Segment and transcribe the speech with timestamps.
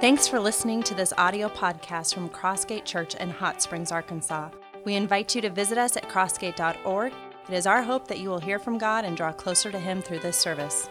[0.00, 4.50] Thanks for listening to this audio podcast from Crossgate Church in Hot Springs, Arkansas.
[4.84, 7.12] We invite you to visit us at crossgate.org.
[7.48, 10.00] It is our hope that you will hear from God and draw closer to Him
[10.00, 10.88] through this service.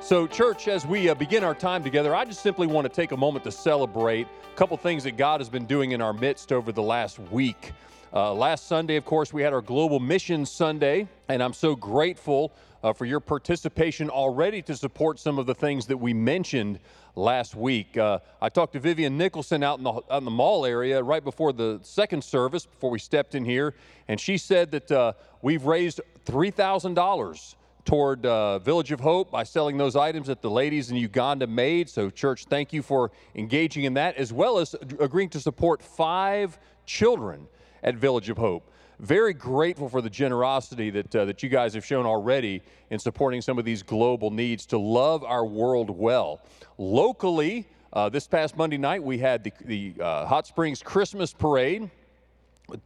[0.00, 3.12] So, church, as we uh, begin our time together, I just simply want to take
[3.12, 6.50] a moment to celebrate a couple things that God has been doing in our midst
[6.50, 7.70] over the last week.
[8.12, 12.52] Uh, last Sunday, of course, we had our Global Mission Sunday, and I'm so grateful
[12.82, 16.80] uh, for your participation already to support some of the things that we mentioned
[17.14, 17.96] last week.
[17.96, 21.22] Uh, I talked to Vivian Nicholson out in, the, out in the mall area right
[21.22, 23.74] before the second service, before we stepped in here,
[24.08, 29.78] and she said that uh, we've raised $3,000 toward uh, Village of Hope by selling
[29.78, 31.88] those items that the ladies in Uganda made.
[31.88, 36.58] So, church, thank you for engaging in that, as well as agreeing to support five
[36.86, 37.46] children
[37.82, 38.70] at Village of Hope.
[38.98, 43.40] Very grateful for the generosity that, uh, that you guys have shown already in supporting
[43.40, 46.40] some of these global needs to love our world well.
[46.76, 51.90] Locally, uh, this past Monday night, we had the, the uh, Hot Springs Christmas Parade.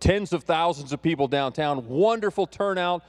[0.00, 1.86] Tens of thousands of people downtown.
[1.88, 3.02] Wonderful turnout,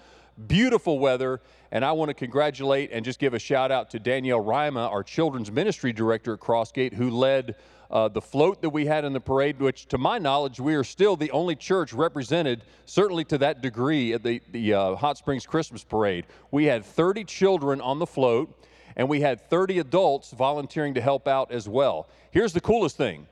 [0.48, 1.42] beautiful weather.
[1.72, 5.04] And I want to congratulate and just give a shout out to Danielle Rima, our
[5.04, 7.56] children's ministry director at Crossgate, who led
[7.92, 10.84] uh, the float that we had in the parade, which to my knowledge, we are
[10.84, 15.46] still the only church represented, certainly to that degree, at the, the uh, Hot Springs
[15.46, 16.26] Christmas Parade.
[16.52, 18.54] We had 30 children on the float,
[18.96, 22.08] and we had 30 adults volunteering to help out as well.
[22.32, 23.28] Here's the coolest thing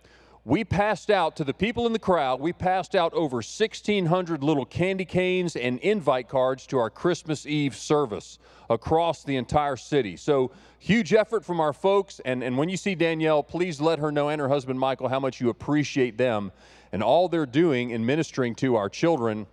[0.46, 4.66] we passed out to the people in the crowd, we passed out over 1,600 little
[4.66, 10.18] candy canes and invite cards to our Christmas Eve service across the entire city.
[10.18, 12.20] So, huge effort from our folks.
[12.26, 15.20] And, and when you see Danielle, please let her know and her husband Michael how
[15.20, 16.52] much you appreciate them
[16.92, 19.48] and all they're doing in ministering to our children,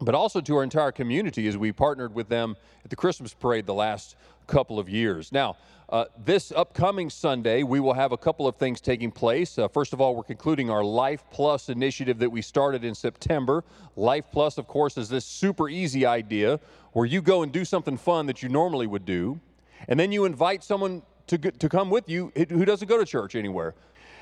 [0.00, 3.66] but also to our entire community as we partnered with them at the Christmas parade
[3.66, 4.14] the last
[4.46, 5.32] couple of years.
[5.32, 5.56] Now,
[5.92, 9.58] uh, this upcoming Sunday, we will have a couple of things taking place.
[9.58, 13.62] Uh, first of all, we're concluding our Life Plus initiative that we started in September.
[13.94, 16.58] Life Plus, of course, is this super easy idea
[16.94, 19.38] where you go and do something fun that you normally would do,
[19.86, 23.34] and then you invite someone to, to come with you who doesn't go to church
[23.34, 23.74] anywhere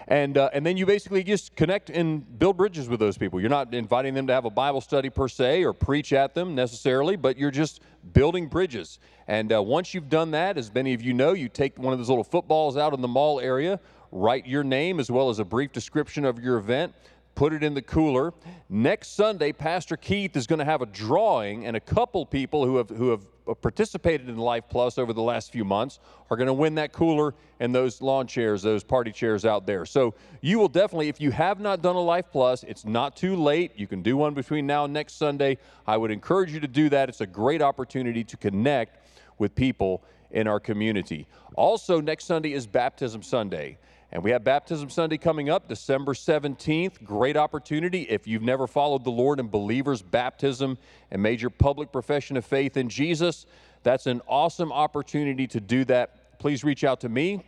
[0.09, 3.41] and uh, and then you basically just connect and build bridges with those people.
[3.41, 6.55] You're not inviting them to have a Bible study per se or preach at them
[6.55, 7.81] necessarily, but you're just
[8.12, 8.99] building bridges.
[9.28, 11.99] And uh, once you've done that, as many of you know, you take one of
[11.99, 13.78] those little footballs out in the mall area,
[14.10, 16.94] write your name as well as a brief description of your event
[17.34, 18.34] put it in the cooler.
[18.69, 22.77] Next Sunday, Pastor Keith is going to have a drawing, and a couple people who
[22.77, 23.25] have, who have
[23.55, 25.99] participated in Life Plus over the last few months
[26.31, 29.84] are going to win that cooler and those lawn chairs, those party chairs out there.
[29.87, 33.37] So you will definitely, if you have not done a Life Plus, it's not too
[33.37, 33.72] late.
[33.77, 35.59] You can do one between now and next Sunday.
[35.87, 37.09] I would encourage you to do that.
[37.09, 38.99] It's a great opportunity to connect
[39.39, 41.27] with people in our community.
[41.56, 43.78] Also, next Sunday is Baptism Sunday.
[44.12, 47.04] And we have Baptism Sunday coming up December 17th.
[47.04, 48.03] Great opportunity.
[48.03, 50.78] If you've never followed the Lord in believers' baptism
[51.12, 53.47] and made your public profession of faith in Jesus,
[53.84, 56.38] that's an awesome opportunity to do that.
[56.41, 57.44] Please reach out to me,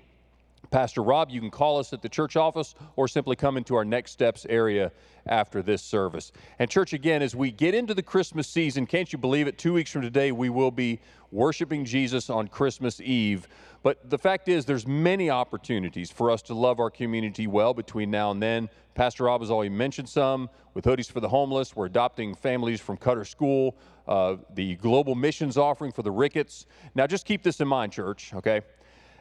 [0.72, 1.31] Pastor Rob.
[1.31, 4.47] You can call us at the church office or simply come into our Next Steps
[4.49, 4.91] area
[5.27, 6.33] after this service.
[6.59, 9.59] And, church, again, as we get into the Christmas season, can't you believe it?
[9.59, 11.00] Two weeks from today, we will be
[11.31, 13.47] worshiping Jesus on Christmas Eve.
[13.83, 18.10] But the fact is, there's many opportunities for us to love our community well between
[18.10, 18.69] now and then.
[18.94, 21.77] Pastor Rob has already mentioned some with Hoodies for the Homeless.
[21.77, 23.77] We're adopting families from Cutter School,
[24.09, 26.66] uh, the Global Missions offering for the Ricketts.
[26.94, 28.62] Now, just keep this in mind, church, okay?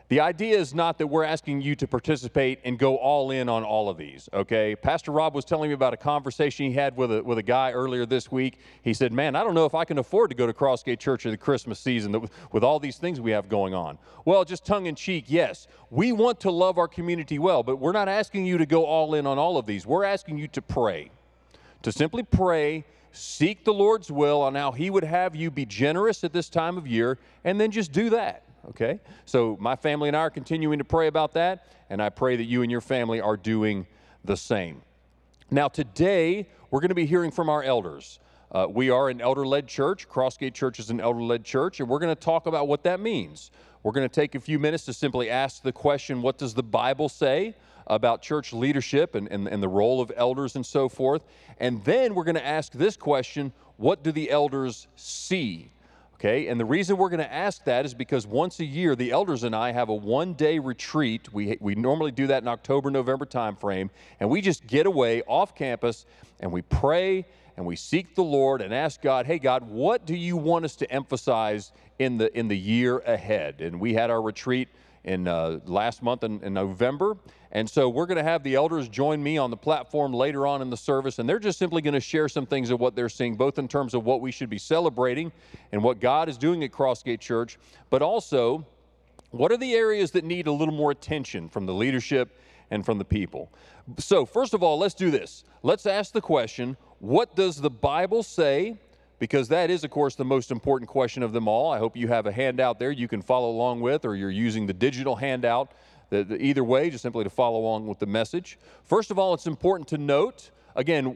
[0.09, 3.63] The idea is not that we're asking you to participate and go all in on
[3.63, 4.75] all of these, okay?
[4.75, 7.71] Pastor Rob was telling me about a conversation he had with a, with a guy
[7.71, 8.59] earlier this week.
[8.81, 11.25] He said, Man, I don't know if I can afford to go to Crossgate Church
[11.25, 13.97] in the Christmas season with, with all these things we have going on.
[14.25, 15.67] Well, just tongue in cheek, yes.
[15.89, 19.15] We want to love our community well, but we're not asking you to go all
[19.15, 19.85] in on all of these.
[19.85, 21.11] We're asking you to pray,
[21.83, 26.23] to simply pray seek the Lord's will on how He would have you be generous
[26.23, 28.99] at this time of year, and then just do that okay?
[29.25, 32.45] So my family and I are continuing to pray about that, and I pray that
[32.45, 33.87] you and your family are doing
[34.23, 34.81] the same.
[35.49, 38.19] Now, today, we're going to be hearing from our elders.
[38.51, 40.07] Uh, we are an elder led church.
[40.07, 42.99] Crossgate Church is an elder led church, and we're going to talk about what that
[42.99, 43.51] means.
[43.83, 46.63] We're going to take a few minutes to simply ask the question what does the
[46.63, 47.55] Bible say
[47.87, 51.23] about church leadership and, and, and the role of elders and so forth?
[51.57, 55.71] And then we're going to ask this question what do the elders see
[56.21, 59.09] Okay, and the reason we're going to ask that is because once a year, the
[59.09, 61.33] elders and I have a one day retreat.
[61.33, 63.89] We, we normally do that in October, November timeframe,
[64.19, 66.05] and we just get away off campus
[66.39, 67.25] and we pray
[67.57, 70.75] and we seek the Lord and ask God, hey, God, what do you want us
[70.75, 73.59] to emphasize in the, in the year ahead?
[73.59, 74.67] And we had our retreat
[75.03, 77.17] in uh, last month in, in November.
[77.51, 80.61] And so we're going to have the elders join me on the platform later on
[80.61, 83.09] in the service, and they're just simply going to share some things of what they're
[83.09, 85.31] seeing, both in terms of what we should be celebrating
[85.71, 87.57] and what God is doing at Crossgate Church,
[87.89, 88.65] but also
[89.31, 92.37] what are the areas that need a little more attention from the leadership
[92.69, 93.51] and from the people.
[93.97, 95.43] So, first of all, let's do this.
[95.63, 98.77] Let's ask the question what does the Bible say?
[99.21, 101.71] Because that is, of course, the most important question of them all.
[101.71, 104.65] I hope you have a handout there you can follow along with, or you're using
[104.65, 105.73] the digital handout.
[106.09, 108.57] The, the, either way, just simply to follow along with the message.
[108.83, 111.15] First of all, it's important to note again,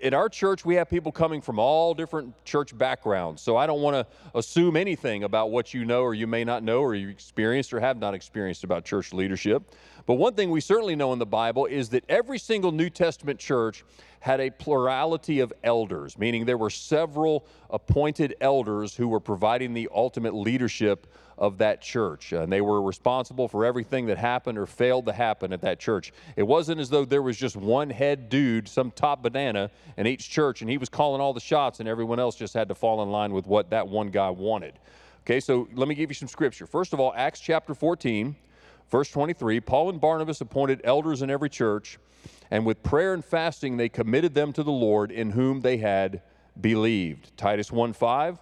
[0.00, 3.42] in our church, we have people coming from all different church backgrounds.
[3.42, 4.06] So I don't want to
[4.36, 7.80] assume anything about what you know or you may not know or you experienced or
[7.80, 9.62] have not experienced about church leadership.
[10.06, 13.40] But one thing we certainly know in the Bible is that every single New Testament
[13.40, 13.84] church
[14.20, 19.88] had a plurality of elders, meaning there were several appointed elders who were providing the
[19.92, 21.06] ultimate leadership
[21.38, 22.32] of that church.
[22.32, 26.12] And they were responsible for everything that happened or failed to happen at that church.
[26.36, 30.30] It wasn't as though there was just one head dude, some top banana in each
[30.30, 33.02] church, and he was calling all the shots, and everyone else just had to fall
[33.02, 34.74] in line with what that one guy wanted.
[35.24, 36.66] Okay, so let me give you some scripture.
[36.66, 38.34] First of all, Acts chapter 14.
[38.90, 41.98] Verse 23 Paul and Barnabas appointed elders in every church,
[42.50, 46.22] and with prayer and fasting they committed them to the Lord in whom they had
[46.60, 47.36] believed.
[47.36, 48.38] Titus 1 5.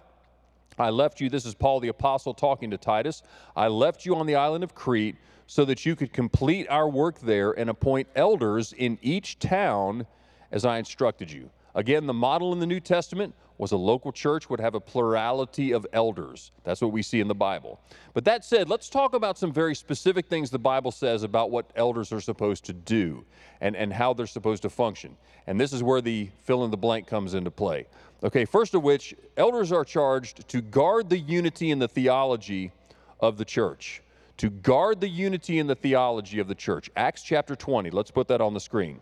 [0.77, 3.23] I left you, this is Paul the Apostle talking to Titus.
[3.55, 5.15] I left you on the island of Crete
[5.47, 10.05] so that you could complete our work there and appoint elders in each town
[10.51, 11.49] as I instructed you.
[11.75, 15.71] Again, the model in the New Testament was a local church would have a plurality
[15.71, 16.51] of elders.
[16.63, 17.79] That's what we see in the Bible.
[18.13, 21.71] But that said, let's talk about some very specific things the Bible says about what
[21.75, 23.25] elders are supposed to do
[23.61, 25.15] and, and how they're supposed to function.
[25.47, 27.87] And this is where the fill in the blank comes into play.
[28.23, 32.71] Okay, first of which, elders are charged to guard the unity and the theology
[33.19, 34.01] of the church.
[34.37, 36.89] To guard the unity and the theology of the church.
[36.97, 38.99] Acts chapter 20, let's put that on the screen.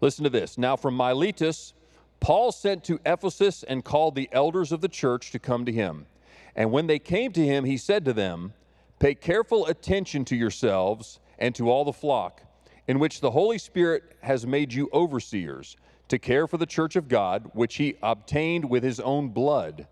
[0.00, 0.58] Listen to this.
[0.58, 1.74] Now, from Miletus,
[2.20, 6.06] Paul sent to Ephesus and called the elders of the church to come to him.
[6.54, 8.52] And when they came to him, he said to them,
[8.98, 12.42] Pay careful attention to yourselves and to all the flock,
[12.88, 15.76] in which the Holy Spirit has made you overseers,
[16.08, 19.86] to care for the church of God, which he obtained with his own blood.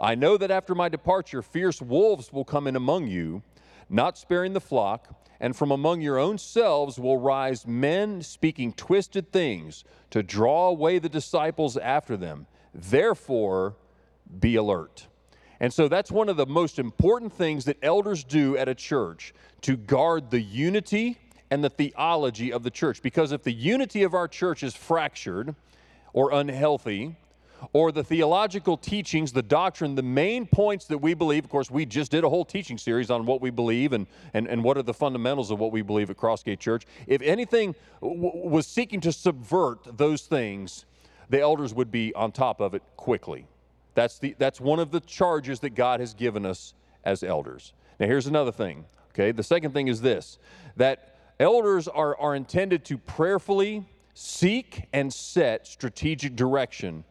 [0.00, 3.42] I know that after my departure, fierce wolves will come in among you,
[3.88, 9.32] not sparing the flock and from among your own selves will rise men speaking twisted
[9.32, 12.46] things to draw away the disciples after them.
[12.74, 13.76] Therefore,
[14.40, 15.06] be alert.
[15.60, 19.32] And so that's one of the most important things that elders do at a church
[19.62, 21.18] to guard the unity
[21.50, 23.02] and the theology of the church.
[23.02, 25.54] Because if the unity of our church is fractured
[26.12, 27.16] or unhealthy,
[27.72, 31.44] or the theological teachings, the doctrine, the main points that we believe.
[31.44, 34.46] Of course, we just did a whole teaching series on what we believe and, and,
[34.46, 36.86] and what are the fundamentals of what we believe at Crossgate Church.
[37.06, 40.84] If anything w- was seeking to subvert those things,
[41.28, 43.46] the elders would be on top of it quickly.
[43.94, 46.74] That's, the, that's one of the charges that God has given us
[47.04, 47.72] as elders.
[47.98, 49.32] Now, here's another thing, okay?
[49.32, 50.38] The second thing is this
[50.76, 57.04] that elders are, are intended to prayerfully seek and set strategic direction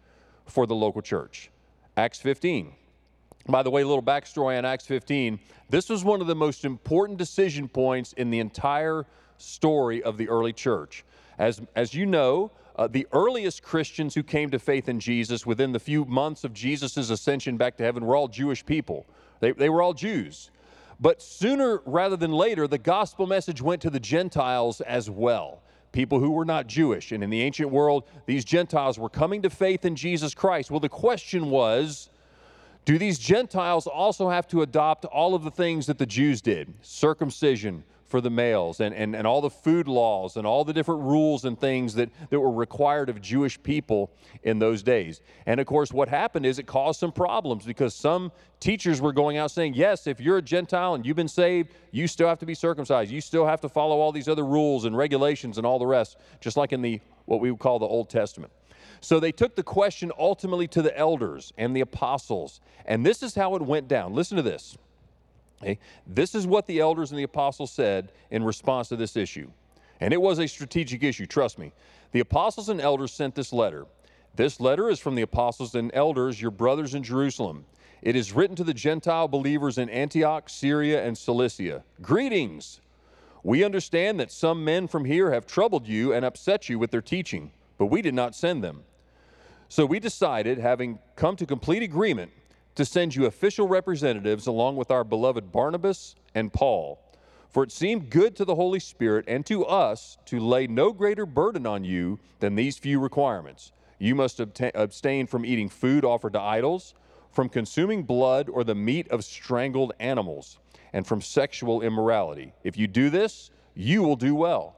[0.46, 1.50] for the local church.
[1.98, 2.74] Acts 15.
[3.48, 5.40] By the way, a little backstory on Acts 15.
[5.70, 9.06] This was one of the most important decision points in the entire
[9.38, 11.06] story of the early church.
[11.38, 15.72] As, as you know, uh, the earliest Christians who came to faith in Jesus within
[15.72, 19.06] the few months of Jesus' ascension back to heaven were all Jewish people.
[19.40, 20.52] They, they were all Jews.
[21.00, 25.62] But sooner rather than later, the gospel message went to the Gentiles as well
[25.96, 27.12] people who were not Jewish.
[27.14, 30.70] And in the ancient world, these Gentiles were coming to faith in Jesus Christ.
[30.70, 32.10] Well, the question was
[32.84, 36.72] do these Gentiles also have to adopt all of the things that the Jews did?
[36.82, 41.02] Circumcision, for the males and, and, and all the food laws and all the different
[41.02, 44.12] rules and things that, that were required of Jewish people
[44.44, 45.22] in those days.
[45.46, 49.38] And of course, what happened is it caused some problems because some teachers were going
[49.38, 52.46] out saying, yes, if you're a Gentile and you've been saved, you still have to
[52.46, 53.12] be circumcised.
[53.12, 56.18] You still have to follow all these other rules and regulations and all the rest,
[56.40, 58.52] just like in the what we would call the Old Testament.
[59.02, 62.62] So they took the question ultimately to the elders and the apostles.
[62.86, 64.14] And this is how it went down.
[64.14, 64.78] Listen to this.
[65.62, 65.80] Okay?
[66.06, 69.50] This is what the elders and the apostles said in response to this issue.
[70.00, 71.72] And it was a strategic issue, trust me.
[72.12, 73.86] The apostles and elders sent this letter.
[74.36, 77.66] This letter is from the apostles and elders, your brothers in Jerusalem.
[78.02, 81.84] It is written to the Gentile believers in Antioch, Syria, and Cilicia.
[82.02, 82.82] Greetings!
[83.44, 87.02] We understand that some men from here have troubled you and upset you with their
[87.02, 88.84] teaching, but we did not send them.
[89.70, 92.32] So we decided, having come to complete agreement,
[92.76, 97.00] to send you official representatives along with our beloved Barnabas and Paul.
[97.50, 101.26] For it seemed good to the Holy Spirit and to us to lay no greater
[101.26, 103.72] burden on you than these few requirements.
[103.98, 106.94] You must abstain from eating food offered to idols,
[107.32, 110.60] from consuming blood or the meat of strangled animals,
[110.92, 112.54] and from sexual immorality.
[112.64, 114.78] If you do this, you will do well.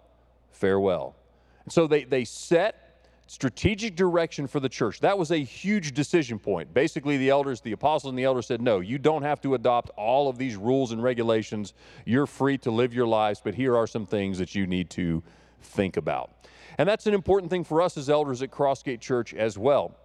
[0.51, 1.15] Farewell.
[1.63, 2.86] And so they, they set
[3.27, 5.01] strategic direction for the church.
[5.01, 6.73] That was a huge decision point.
[6.73, 9.89] Basically, the elders, the apostles and the elders said, No, you don't have to adopt
[9.97, 11.73] all of these rules and regulations.
[12.05, 15.21] You're free to live your lives, but here are some things that you need to
[15.61, 16.31] think about.
[16.77, 19.95] And that's an important thing for us as elders at Crossgate Church as well.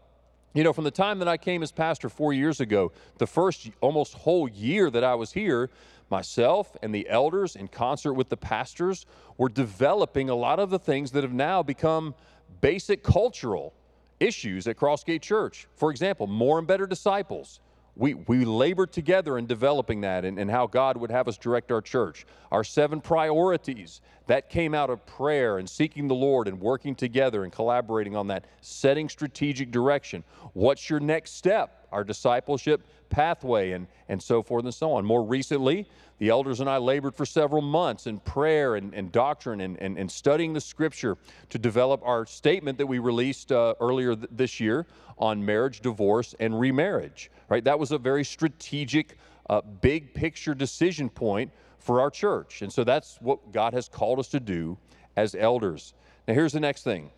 [0.54, 3.70] You know, from the time that I came as pastor four years ago, the first
[3.80, 5.70] almost whole year that I was here,
[6.10, 9.06] myself and the elders, in concert with the pastors,
[9.38, 12.14] were developing a lot of the things that have now become
[12.60, 13.74] basic cultural
[14.20, 15.66] issues at Crossgate Church.
[15.76, 17.60] For example, more and better disciples.
[17.94, 21.70] We, we labored together in developing that and, and how God would have us direct
[21.70, 22.24] our church.
[22.50, 27.44] Our seven priorities, that came out of prayer and seeking the Lord and working together
[27.44, 30.24] and collaborating on that, setting strategic direction.
[30.52, 31.86] What's your next step?
[31.92, 35.04] Our discipleship pathway and, and so forth and so on.
[35.04, 35.86] More recently,
[36.22, 39.98] the elders and I labored for several months in prayer and, and doctrine and, and,
[39.98, 41.18] and, studying the scripture
[41.50, 44.86] to develop our statement that we released uh, earlier th- this year
[45.18, 47.28] on marriage, divorce, and remarriage.
[47.48, 47.64] Right?
[47.64, 49.16] That was a very strategic,
[49.50, 51.50] uh, big picture decision point
[51.80, 52.62] for our church.
[52.62, 54.78] And so that's what God has called us to do
[55.16, 55.92] as elders.
[56.28, 57.10] Now, here's the next thing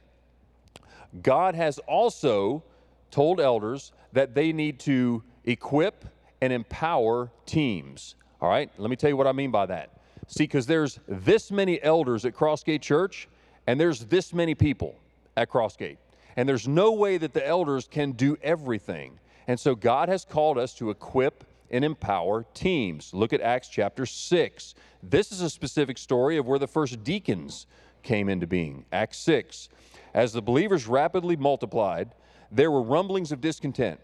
[1.21, 2.65] God has also
[3.11, 6.07] told elders that they need to equip
[6.41, 8.15] and empower teams.
[8.45, 9.89] All right, let me tell you what I mean by that.
[10.29, 13.27] See, because there's this many elders at Crossgate Church,
[13.67, 15.01] and there's this many people
[15.35, 15.97] at Crossgate.
[16.37, 19.19] And there's no way that the elders can do everything.
[19.47, 23.15] And so God has called us to equip and empower teams.
[23.15, 24.75] Look at Acts chapter 6.
[25.03, 27.67] This is a specific story of where the first deacons
[28.03, 28.85] came into being.
[28.93, 29.71] Acts 6.
[30.13, 32.11] As the believers rapidly multiplied,
[32.53, 34.01] there were rumblings of discontent.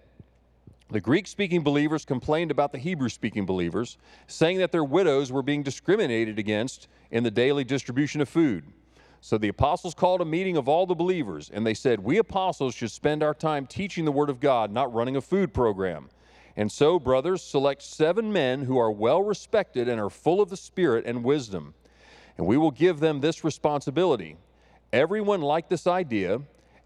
[0.90, 5.42] The Greek speaking believers complained about the Hebrew speaking believers, saying that their widows were
[5.42, 8.64] being discriminated against in the daily distribution of food.
[9.20, 12.74] So the apostles called a meeting of all the believers, and they said, We apostles
[12.74, 16.08] should spend our time teaching the Word of God, not running a food program.
[16.56, 20.56] And so, brothers, select seven men who are well respected and are full of the
[20.56, 21.74] Spirit and wisdom.
[22.36, 24.36] And we will give them this responsibility.
[24.92, 26.40] Everyone liked this idea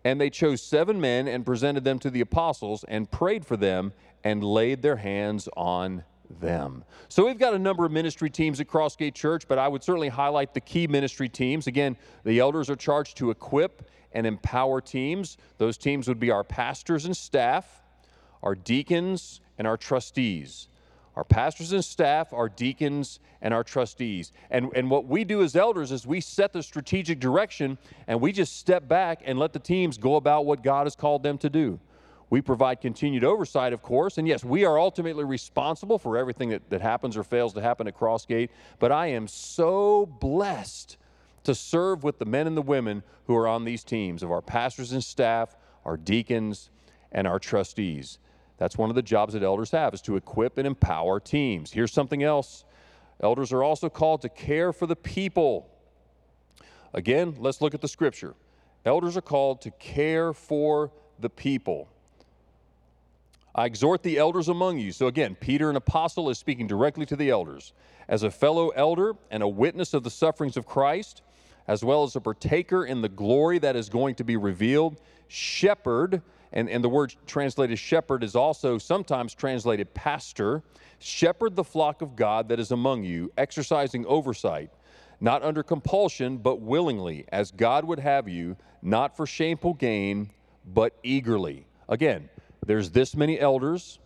[0.05, 3.93] and they chose seven men and presented them to the apostles and prayed for them
[4.23, 6.05] and laid their hands on
[6.41, 6.85] them.
[7.09, 10.09] So we've got a number of ministry teams at Crossgate Church, but I would certainly
[10.09, 11.67] highlight the key ministry teams.
[11.67, 15.37] Again, the elders are charged to equip and empower teams.
[15.59, 17.83] Those teams would be our pastors and staff,
[18.43, 20.69] our deacons, and our trustees
[21.17, 24.33] our pastors and staff, our deacons, and our trustees.
[24.51, 28.33] And, and what we do as elders is we set the strategic direction and we
[28.33, 31.51] just step back and let the teams go about what God has called them to
[31.51, 31.79] do.
[32.31, 36.69] We provide continued oversight, of course, and yes, we are ultimately responsible for everything that,
[36.71, 38.49] that happens or fails to happen at Crossgate.
[38.79, 40.97] But I am so blessed
[41.45, 44.43] to serve with the men and the women who are on these teams of our
[44.43, 45.55] pastors and staff,
[45.85, 46.71] our deacons,
[47.13, 48.19] and our trustees.
[48.57, 51.73] That's one of the jobs that elders have is to equip and empower teams.
[51.73, 52.65] Here's something else.
[53.21, 55.69] Elders are also called to care for the people.
[56.93, 58.35] Again, let's look at the scripture.
[58.85, 61.89] Elders are called to care for the people.
[63.55, 64.93] I exhort the elders among you.
[64.93, 67.73] So again, Peter, an apostle, is speaking directly to the elders.
[68.09, 71.23] As a fellow elder and a witness of the sufferings of Christ,
[71.67, 76.21] as well as a partaker in the glory that is going to be revealed, shepherd
[76.55, 80.63] and, and the word translated shepherd is also sometimes translated pastor.
[81.01, 84.71] Shepherd the flock of God that is among you, exercising oversight,
[85.21, 90.31] not under compulsion, but willingly, as God would have you, not for shameful gain,
[90.73, 91.67] but eagerly.
[91.89, 92.31] Again,
[92.65, 93.99] there's this many elders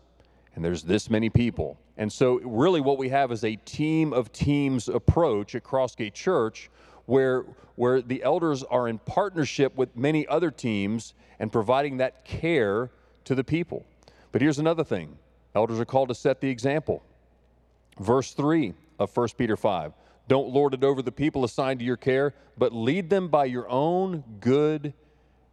[0.57, 1.79] and there's this many people.
[1.99, 6.71] And so, really, what we have is a team of teams approach at Crossgate Church
[7.09, 12.91] where, where the elders are in partnership with many other teams and providing that care
[13.25, 13.87] to the people.
[14.31, 15.17] But here's another thing
[15.55, 17.03] elders are called to set the example.
[17.99, 19.95] Verse 3 of 1 Peter 5
[20.29, 23.67] Don't lord it over the people assigned to your care, but lead them by your
[23.71, 24.93] own good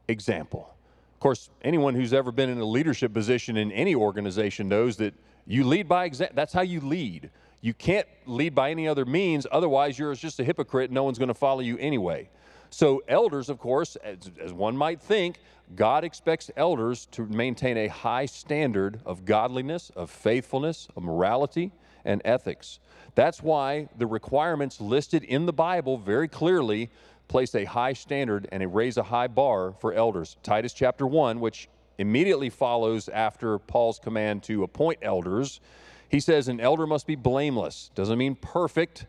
[0.10, 0.70] example.
[1.14, 5.14] Of course, anyone who's ever been in a leadership position in any organization knows that
[5.48, 6.36] you lead by example.
[6.36, 7.30] That's how you lead.
[7.66, 10.92] You can't lead by any other means, otherwise, you're just a hypocrite.
[10.92, 12.30] No one's going to follow you anyway.
[12.70, 15.40] So, elders, of course, as, as, one might think,
[15.76, 21.72] God expects elders to maintain a high standard of godliness, of faithfulness, of morality,
[22.04, 22.80] and ethics.
[23.16, 26.92] That's why the requirements listed in the Bible very clearly
[27.28, 30.38] place a high standard and a raise a high bar for elders.
[30.44, 31.68] Titus chapter 1, which
[31.98, 35.62] immediately follows after Paul's command to appoint elders,
[36.10, 37.92] he says, An elder must be blameless.
[37.96, 39.06] Doesn't mean perfect,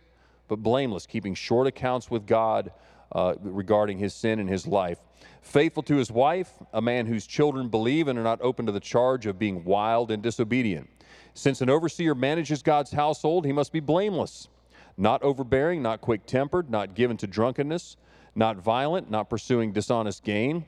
[0.48, 2.72] but blameless, keeping short accounts with God
[3.12, 4.98] uh, regarding his sin and his life.
[5.42, 8.80] Faithful to his wife, a man whose children believe and are not open to the
[8.80, 10.88] charge of being wild and disobedient.
[11.34, 14.48] Since an overseer manages God's household, he must be blameless,
[14.96, 17.96] not overbearing, not quick tempered, not given to drunkenness,
[18.34, 20.64] not violent, not pursuing dishonest gain.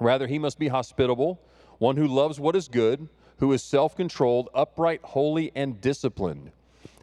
[0.00, 1.40] Rather, he must be hospitable,
[1.78, 3.08] one who loves what is good,
[3.42, 6.52] who is self controlled, upright, holy, and disciplined.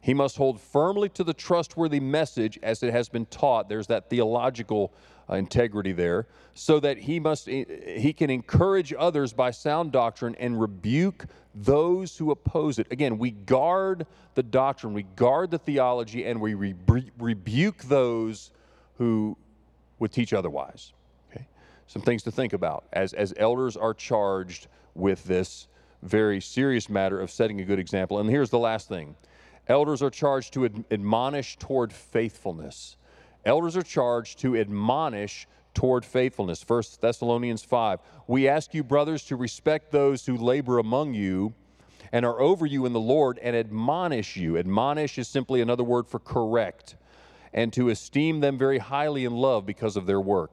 [0.01, 3.67] He must hold firmly to the trustworthy message as it has been taught.
[3.67, 4.93] There's that theological
[5.29, 10.62] uh, integrity there, so that he must he can encourage others by sound doctrine and
[10.62, 12.88] rebuke those who oppose it.
[12.89, 18.51] Again, we guard the doctrine, we guard the theology, and we re- rebuke those
[18.98, 19.36] who
[20.00, 20.93] would teach otherwise.
[21.29, 21.46] Okay,
[21.88, 25.67] some things to think about as as elders are charged with this
[26.01, 28.20] very serious matter of setting a good example.
[28.20, 29.15] And here's the last thing
[29.68, 32.96] elders are charged to ad- admonish toward faithfulness.
[33.46, 36.63] Elders are charged to admonish toward faithfulness.
[36.68, 38.00] 1 Thessalonians 5.
[38.27, 41.53] We ask you, brothers, to respect those who labor among you
[42.12, 44.58] and are over you in the Lord and admonish you.
[44.58, 46.96] Admonish is simply another word for correct,
[47.53, 50.51] and to esteem them very highly in love because of their work.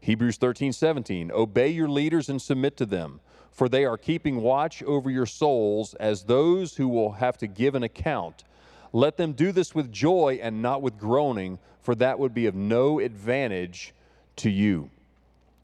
[0.00, 1.30] Hebrews 13, 17.
[1.32, 5.94] Obey your leaders and submit to them for they are keeping watch over your souls
[5.94, 8.44] as those who will have to give an account.
[8.92, 12.54] Let them do this with joy and not with groaning, for that would be of
[12.54, 13.94] no advantage
[14.36, 14.90] to you.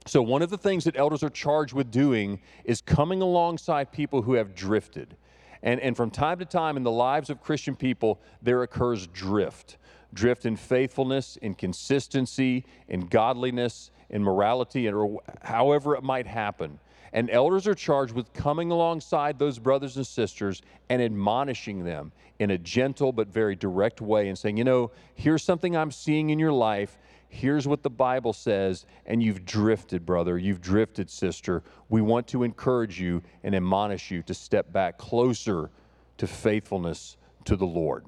[0.06, 4.22] So, one of the things that elders are charged with doing is coming alongside people
[4.22, 5.16] who have drifted.
[5.62, 9.78] And, and from time to time in the lives of Christian people, there occurs drift
[10.14, 16.78] drift in faithfulness, in consistency, in godliness, in morality, and however it might happen.
[17.14, 22.50] And elders are charged with coming alongside those brothers and sisters and admonishing them in
[22.50, 26.40] a gentle but very direct way and saying, you know, here's something I'm seeing in
[26.40, 26.98] your life.
[27.28, 30.38] Here's what the Bible says, and you've drifted, brother.
[30.38, 31.62] You've drifted, sister.
[31.88, 35.70] We want to encourage you and admonish you to step back closer
[36.18, 38.06] to faithfulness to the Lord.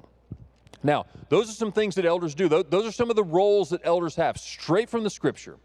[0.82, 2.48] Now, those are some things that elders do.
[2.48, 5.58] Those are some of the roles that elders have straight from the scripture.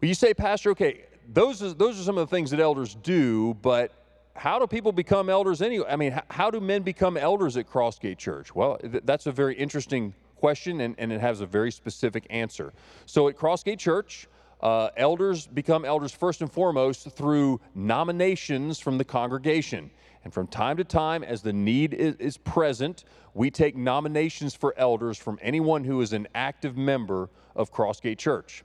[0.00, 2.96] But you say, Pastor, okay, those are, those are some of the things that elders
[3.02, 3.92] do, but
[4.34, 5.86] how do people become elders anyway?
[5.88, 8.54] I mean, how do men become elders at Crossgate Church?
[8.54, 12.72] Well, that's a very interesting question, and, and it has a very specific answer.
[13.06, 14.28] So at Crossgate Church,
[14.60, 19.90] uh, elders become elders first and foremost through nominations from the congregation.
[20.24, 24.74] And from time to time, as the need is, is present, we take nominations for
[24.76, 28.64] elders from anyone who is an active member of Crossgate Church.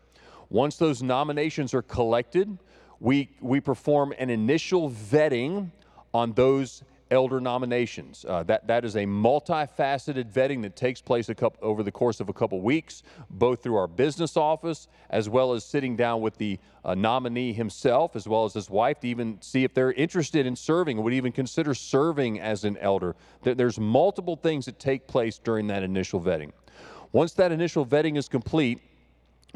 [0.49, 2.57] Once those nominations are collected,
[2.99, 5.71] we, we perform an initial vetting
[6.13, 8.25] on those elder nominations.
[8.27, 12.19] Uh, that, that is a multifaceted vetting that takes place a couple, over the course
[12.19, 16.35] of a couple weeks, both through our business office as well as sitting down with
[16.37, 20.45] the uh, nominee himself as well as his wife to even see if they're interested
[20.45, 23.15] in serving, would even consider serving as an elder.
[23.43, 26.51] There's multiple things that take place during that initial vetting.
[27.11, 28.81] Once that initial vetting is complete,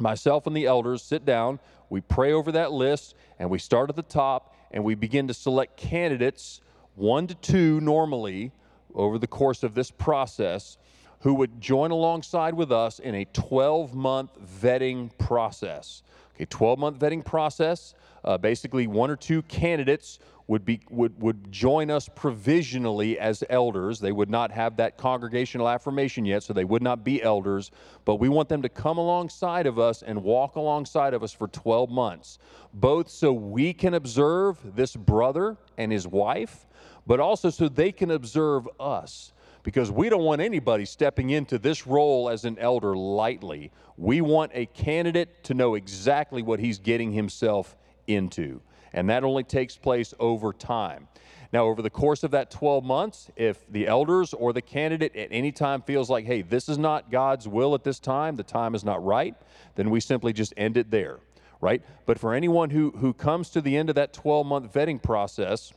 [0.01, 1.59] myself and the elders sit down,
[1.89, 5.33] we pray over that list, and we start at the top and we begin to
[5.33, 6.61] select candidates,
[6.95, 8.51] one to two normally,
[8.93, 10.77] over the course of this process,
[11.21, 14.31] who would join alongside with us in a 12 month
[14.61, 16.03] vetting process.
[16.35, 17.93] Okay, 12 month vetting process.
[18.23, 23.99] Uh, basically, one or two candidates would, be, would, would join us provisionally as elders.
[23.99, 27.69] They would not have that congregational affirmation yet, so they would not be elders,
[28.03, 31.49] but we want them to come alongside of us and walk alongside of us for
[31.49, 32.39] 12 months,
[32.73, 36.65] both so we can observe this brother and his wife,
[37.05, 41.85] but also so they can observe us because we don't want anybody stepping into this
[41.85, 43.71] role as an elder lightly.
[43.97, 48.61] We want a candidate to know exactly what he's getting himself into
[48.93, 51.07] and that only takes place over time.
[51.51, 55.29] Now, over the course of that 12 months, if the elders or the candidate at
[55.31, 58.75] any time feels like, hey, this is not God's will at this time, the time
[58.75, 59.35] is not right,
[59.75, 61.19] then we simply just end it there,
[61.59, 61.81] right?
[62.05, 65.73] But for anyone who, who comes to the end of that 12 month vetting process,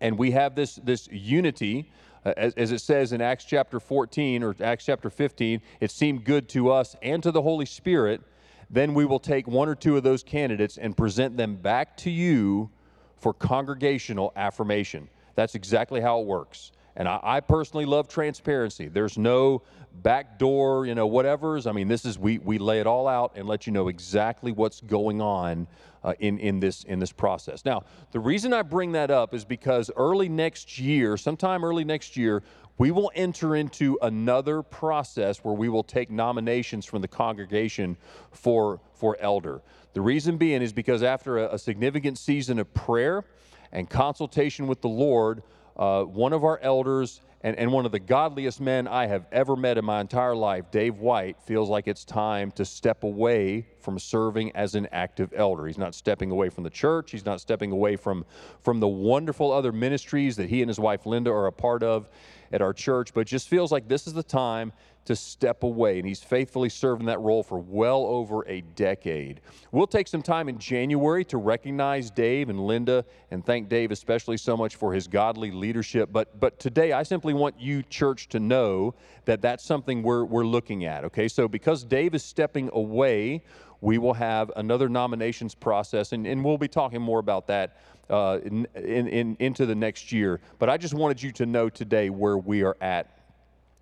[0.00, 1.90] and we have this, this unity,
[2.24, 6.24] uh, as, as, it says in Acts chapter 14 or Acts chapter 15, it seemed
[6.24, 8.22] good to us and to the Holy Spirit
[8.70, 12.10] then we will take one or two of those candidates and present them back to
[12.10, 12.70] you
[13.18, 15.08] for congregational affirmation.
[15.34, 16.72] That's exactly how it works.
[16.96, 18.88] And I, I personally love transparency.
[18.88, 19.62] There's no
[20.02, 21.66] backdoor, you know, whatever's.
[21.66, 24.52] I mean, this is we we lay it all out and let you know exactly
[24.52, 25.66] what's going on
[26.02, 27.64] uh, in in this in this process.
[27.64, 32.16] Now, the reason I bring that up is because early next year, sometime early next
[32.16, 32.42] year,
[32.80, 37.94] we will enter into another process where we will take nominations from the congregation
[38.30, 39.60] for for elder.
[39.92, 43.24] The reason being is because after a, a significant season of prayer
[43.70, 45.42] and consultation with the Lord,
[45.76, 49.56] uh, one of our elders and, and one of the godliest men I have ever
[49.56, 53.98] met in my entire life, Dave White, feels like it's time to step away from
[53.98, 55.66] serving as an active elder.
[55.66, 58.24] He's not stepping away from the church, he's not stepping away from,
[58.60, 62.08] from the wonderful other ministries that he and his wife Linda are a part of
[62.52, 64.72] at our church, but just feels like this is the time
[65.04, 65.98] to step away.
[65.98, 69.40] And he's faithfully served in that role for well over a decade.
[69.72, 74.36] We'll take some time in January to recognize Dave and Linda and thank Dave especially
[74.36, 76.10] so much for his godly leadership.
[76.12, 80.46] But, but today, I simply want you, church, to know that that's something we're, we're
[80.46, 81.04] looking at.
[81.04, 83.42] Okay, so because Dave is stepping away,
[83.80, 87.78] we will have another nominations process, and, and we'll be talking more about that
[88.10, 90.40] uh, in, in, in, into the next year.
[90.58, 93.18] But I just wanted you to know today where we are at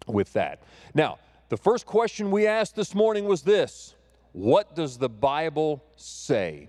[0.07, 0.63] with that.
[0.95, 3.95] Now, the first question we asked this morning was this
[4.33, 6.69] What does the Bible say?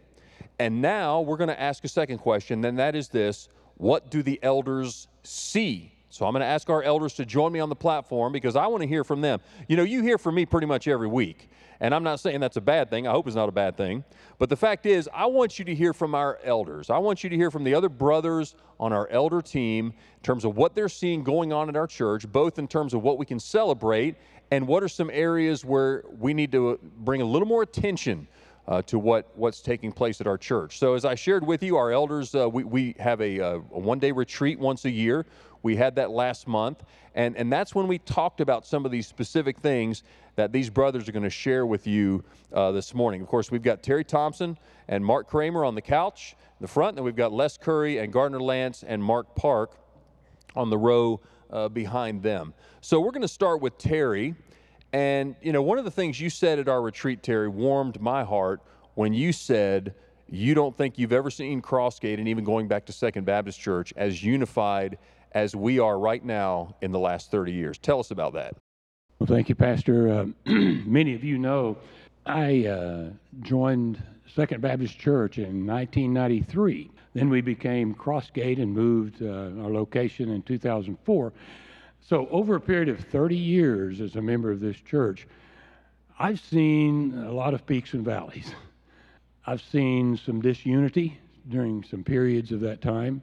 [0.58, 4.24] And now we're going to ask a second question, and that is this What do
[4.24, 5.94] the elders see?
[6.12, 8.66] So I'm going to ask our elders to join me on the platform because I
[8.68, 9.40] want to hear from them.
[9.68, 11.50] You know, you hear from me pretty much every week.
[11.82, 13.08] And I'm not saying that's a bad thing.
[13.08, 14.04] I hope it's not a bad thing.
[14.38, 16.90] But the fact is, I want you to hear from our elders.
[16.90, 20.44] I want you to hear from the other brothers on our elder team in terms
[20.44, 23.26] of what they're seeing going on in our church, both in terms of what we
[23.26, 24.16] can celebrate
[24.52, 28.28] and what are some areas where we need to bring a little more attention
[28.68, 30.78] uh, to what, what's taking place at our church.
[30.78, 33.58] So, as I shared with you, our elders, uh, we, we have a, uh, a
[33.58, 35.26] one day retreat once a year.
[35.64, 36.84] We had that last month,
[37.16, 40.04] and, and that's when we talked about some of these specific things
[40.40, 42.24] that these brothers are going to share with you
[42.54, 43.22] uh, this morning.
[43.22, 46.96] Of course, we've got Terry Thompson and Mark Kramer on the couch in the front,
[46.96, 49.78] and we've got Les Curry and Gardner Lance and Mark Park
[50.56, 51.20] on the row
[51.52, 52.54] uh, behind them.
[52.80, 54.34] So we're going to start with Terry.
[54.94, 58.24] And, you know, one of the things you said at our retreat, Terry, warmed my
[58.24, 58.62] heart
[58.96, 59.94] when you said
[60.30, 63.94] you don't think you've ever seen Crossgate, and even going back to Second Baptist Church,
[63.98, 64.98] as unified
[65.34, 67.78] as we are right now in the last 30 years.
[67.78, 68.56] Tell us about that.
[69.20, 70.08] Well, thank you, Pastor.
[70.08, 71.76] Uh, many of you know
[72.26, 73.10] I uh,
[73.42, 74.02] joined
[74.34, 76.90] Second Baptist Church in 1993.
[77.14, 81.34] Then we became Crossgate and moved uh, our location in 2004.
[82.00, 85.28] So, over a period of 30 years as a member of this church,
[86.18, 88.54] I've seen a lot of peaks and valleys.
[89.46, 93.22] I've seen some disunity during some periods of that time.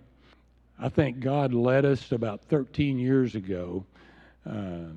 [0.78, 3.87] I think God led us about 13 years ago
[4.46, 4.88] uh,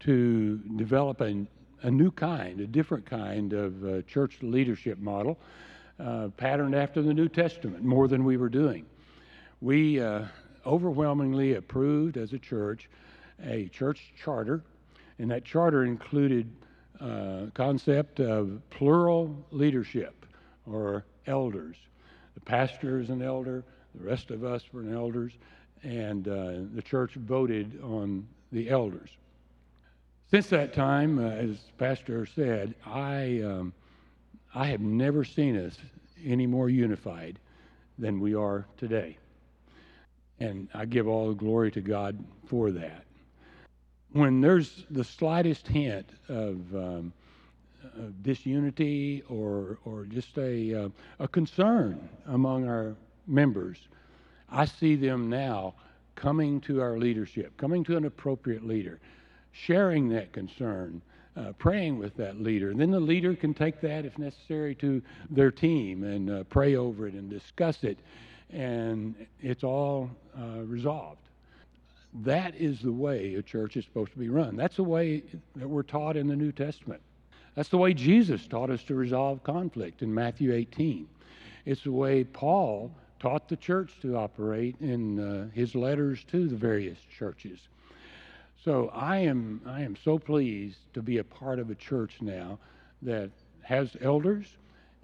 [0.00, 1.46] to develop a,
[1.82, 5.38] a, new kind, a different kind of uh, church leadership model,
[5.98, 8.86] uh, patterned after the New Testament more than we were doing.
[9.60, 10.26] We uh,
[10.64, 12.88] overwhelmingly approved as a church
[13.44, 14.62] a church charter,
[15.18, 16.50] and that charter included
[17.00, 20.26] uh, concept of plural leadership
[20.66, 21.76] or elders.
[22.34, 25.32] The pastor is an elder, the rest of us were elders,
[25.82, 29.10] and uh, the church voted on the elders.
[30.30, 33.72] Since that time, uh, as Pastor said, I, um,
[34.54, 35.78] I have never seen us
[36.24, 37.38] any more unified
[37.98, 39.16] than we are today.
[40.38, 43.04] And I give all the glory to God for that.
[44.12, 47.12] When there's the slightest hint of, um,
[47.96, 50.88] of disunity or, or just a, uh,
[51.18, 52.94] a concern among our
[53.26, 53.78] members.
[54.50, 55.74] I see them now
[56.14, 58.98] coming to our leadership, coming to an appropriate leader,
[59.64, 61.02] sharing that concern,
[61.36, 62.70] uh, praying with that leader.
[62.70, 66.76] And then the leader can take that, if necessary, to their team and uh, pray
[66.76, 67.98] over it and discuss it.
[68.50, 71.20] And it's all uh, resolved.
[72.24, 74.56] That is the way a church is supposed to be run.
[74.56, 75.22] That's the way
[75.56, 77.02] that we're taught in the New Testament.
[77.54, 81.06] That's the way Jesus taught us to resolve conflict in Matthew 18.
[81.66, 82.90] It's the way Paul
[83.20, 87.58] taught the church to operate in uh, his letters to the various churches.
[88.64, 92.58] So I am, I am so pleased to be a part of a church now
[93.02, 93.30] that
[93.62, 94.56] has elders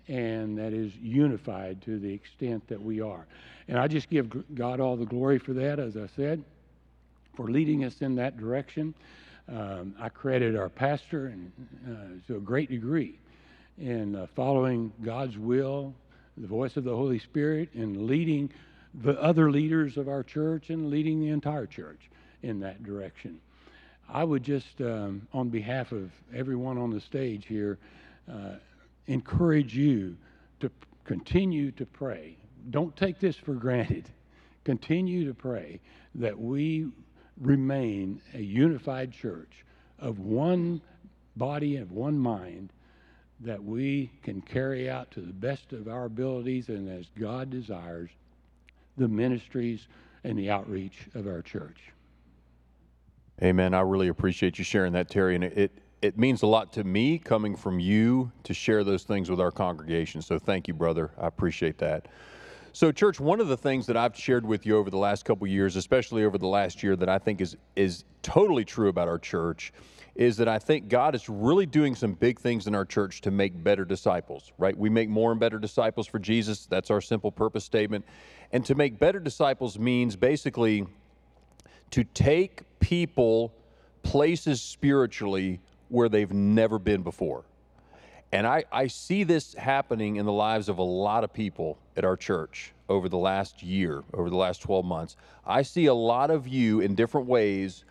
[0.09, 3.27] and that is unified to the extent that we are.
[3.69, 6.43] And I just give God all the glory for that, as I said,
[7.37, 8.93] for leading us in that direction.
[9.49, 11.53] Um, I credit our pastor and,
[11.89, 13.19] uh, to a great degree
[13.79, 15.95] in uh, following God's will
[16.37, 18.51] the voice of the Holy Spirit and leading
[19.03, 22.11] the other leaders of our church and leading the entire church
[22.45, 23.41] in that direction.
[24.09, 27.79] I would just, um, on behalf of everyone on the stage here,
[28.31, 28.57] uh,
[29.07, 30.17] encourage you
[30.61, 30.71] to
[31.05, 32.37] continue to pray.
[32.71, 34.09] Don't take this for granted.
[34.65, 35.79] Continue to pray
[36.15, 36.91] that we
[37.39, 39.65] remain a unified church
[39.99, 40.81] of one
[41.37, 42.71] body and one mind
[43.41, 48.11] that we can carry out to the best of our abilities and as God desires
[48.97, 49.87] the ministries
[50.23, 51.94] and the outreach of our church.
[53.43, 53.75] Amen.
[53.75, 55.35] I really appreciate you sharing that, Terry.
[55.35, 59.29] And it, it means a lot to me coming from you to share those things
[59.29, 60.23] with our congregation.
[60.23, 61.11] So thank you, brother.
[61.19, 62.07] I appreciate that.
[62.73, 65.47] So, church, one of the things that I've shared with you over the last couple
[65.47, 69.19] years, especially over the last year, that I think is is totally true about our
[69.19, 69.73] church,
[70.17, 73.31] is that I think God is really doing some big things in our church to
[73.31, 74.51] make better disciples.
[74.59, 74.77] Right?
[74.77, 76.67] We make more and better disciples for Jesus.
[76.67, 78.05] That's our simple purpose statement.
[78.51, 80.85] And to make better disciples means basically
[81.93, 83.51] to take people
[84.03, 87.43] places spiritually where they've never been before.
[88.31, 92.05] And I, I see this happening in the lives of a lot of people at
[92.05, 95.17] our church over the last year, over the last 12 months.
[95.47, 97.87] I see a lot of you in different ways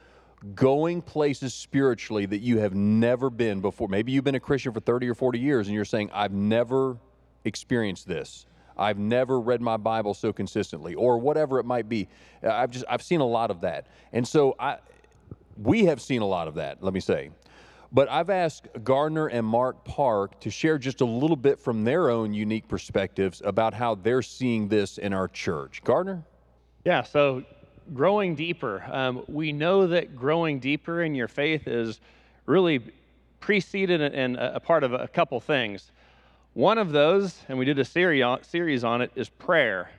[0.54, 3.88] going places spiritually that you have never been before.
[3.88, 6.98] Maybe you've been a Christian for 30 or 40 years and you're saying, I've never
[7.46, 8.46] experienced this.
[8.78, 12.08] I've never read my Bible so consistently, or whatever it might be.
[12.42, 14.78] I've just I've seen a lot of that, and so I
[15.62, 16.84] we have seen a lot of that.
[16.84, 17.30] Let me say,
[17.92, 22.10] but I've asked Gardner and Mark Park to share just a little bit from their
[22.10, 25.82] own unique perspectives about how they're seeing this in our church.
[25.84, 26.24] Gardner?
[26.86, 27.44] Yeah, so
[27.94, 28.84] growing deeper.
[28.92, 32.00] Um, we know that growing deeper in your faith is
[32.46, 32.82] really
[33.40, 35.92] preceded and a part of a couple things.
[36.54, 38.22] One of those, and we did a series
[38.84, 39.90] on it, is prayer,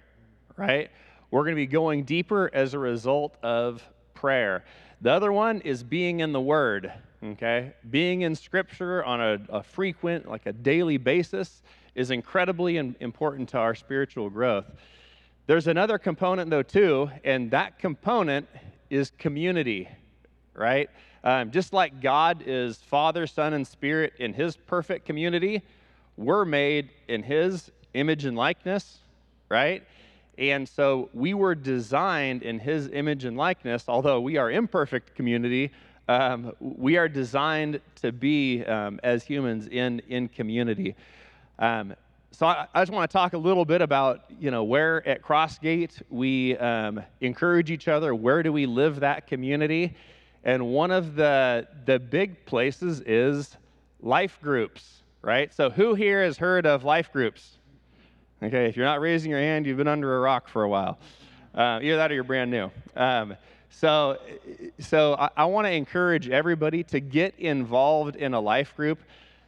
[0.56, 0.88] right?
[1.32, 3.82] We're going to be going deeper as a result of
[4.14, 4.64] prayer.
[5.00, 6.92] The other one is being in the Word,
[7.24, 7.72] okay?
[7.90, 11.64] Being in Scripture on a, a frequent, like a daily basis,
[11.96, 14.66] is incredibly important to our spiritual growth.
[15.48, 18.48] There's another component, though, too, and that component
[18.90, 19.88] is community,
[20.54, 20.88] right?
[21.24, 25.60] Um, just like God is Father, Son, and Spirit in His perfect community,
[26.16, 28.98] we're made in His image and likeness,
[29.48, 29.82] right?
[30.38, 35.70] And so we were designed in His image and likeness, although we are imperfect community.
[36.08, 40.94] Um, we are designed to be um, as humans in in community.
[41.58, 41.94] Um,
[42.30, 45.22] so I, I, just want to talk a little bit about you know where at
[45.22, 48.14] Crossgate we um, encourage each other.
[48.14, 49.94] Where do we live that community?
[50.42, 53.56] And one of the the big places is
[54.02, 55.52] life groups right?
[55.52, 57.56] So, who here has heard of life groups?
[58.42, 60.98] Okay, if you're not raising your hand, you've been under a rock for a while.
[61.54, 62.70] Uh, either that or you're brand new.
[62.94, 63.36] Um,
[63.70, 64.18] so,
[64.78, 68.98] so I, I want to encourage everybody to get involved in a life group.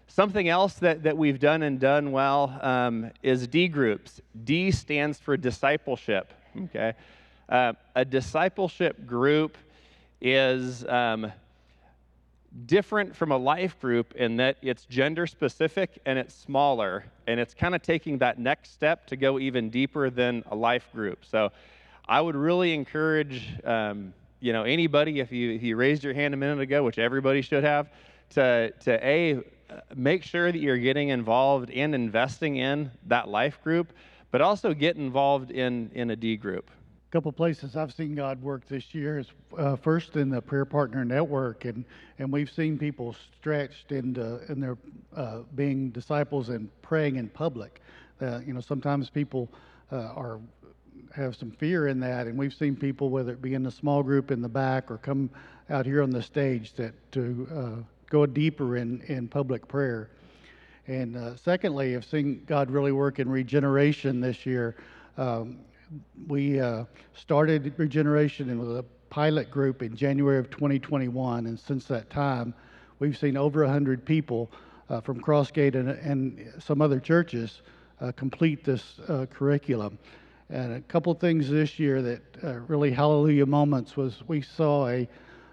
[0.09, 4.21] Something else that, that we've done and done well um, is D groups.
[4.45, 6.33] D stands for discipleship.
[6.57, 6.95] Okay,
[7.51, 9.59] uh, a discipleship group
[10.23, 11.31] is um,
[12.65, 17.53] different from a life group in that it's gender specific and it's smaller and it's
[17.53, 21.25] kind of taking that next step to go even deeper than a life group.
[21.25, 21.53] So
[22.09, 26.35] i would really encourage um, you know anybody if you if you raised your hand
[26.35, 27.89] a minute ago which everybody should have
[28.31, 29.41] to to a
[29.95, 33.93] make sure that you're getting involved in investing in that life group
[34.31, 36.71] but also get involved in in a d group
[37.17, 41.03] couple places I've seen God work this year is uh, first in the Prayer Partner
[41.03, 41.83] Network, and,
[42.19, 44.77] and we've seen people stretched into in their
[45.17, 47.81] uh, being disciples and praying in public.
[48.21, 49.49] Uh, you know, sometimes people
[49.93, 50.41] uh, are
[51.15, 54.03] have some fear in that, and we've seen people, whether it be in the small
[54.03, 55.31] group in the back or come
[55.71, 60.11] out here on the stage, that to uh, go deeper in in public prayer.
[60.87, 64.77] And uh, secondly, I've seen God really work in regeneration this year.
[65.17, 65.61] Um,
[66.27, 72.11] we uh, started regeneration with a pilot group in January of 2021, and since that
[72.11, 72.55] time,
[72.99, 74.51] we've seen over 100 people
[74.91, 77.63] uh, from Crossgate and, and, some other churches
[78.01, 79.99] uh, complete this uh, curriculum.
[80.49, 85.09] And a couple things this year that uh, really hallelujah moments was we saw a,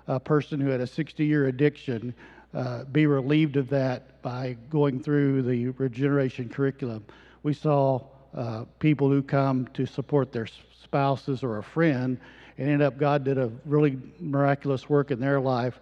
[0.07, 2.13] a person who had a 60-year addiction
[2.53, 7.03] uh, be relieved of that by going through the regeneration curriculum.
[7.41, 8.01] We saw
[8.35, 10.47] uh, people who come to support their
[10.81, 12.19] spouses or a friend,
[12.57, 15.79] and end up God did a really miraculous work in their life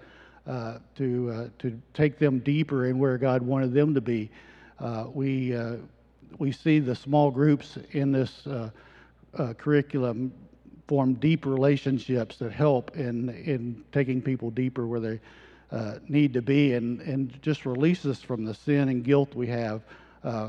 [0.48, 4.30] uh, to uh, to take them deeper in where God wanted them to be.
[4.80, 5.76] Uh, we uh,
[6.40, 8.48] we see the small groups in this
[9.58, 10.34] curriculum
[10.88, 15.20] form deep relationships that help in in taking people deeper where they
[16.10, 19.84] need to be, and and just release us from the sin and guilt we have